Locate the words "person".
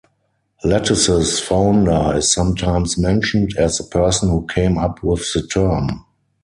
3.83-4.29